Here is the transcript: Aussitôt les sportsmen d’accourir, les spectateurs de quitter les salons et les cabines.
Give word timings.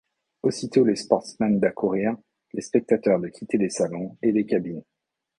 Aussitôt 0.41 0.83
les 0.83 0.95
sportsmen 0.95 1.59
d’accourir, 1.59 2.17
les 2.53 2.63
spectateurs 2.63 3.19
de 3.19 3.27
quitter 3.27 3.59
les 3.59 3.69
salons 3.69 4.17
et 4.23 4.31
les 4.31 4.47
cabines. 4.47 4.81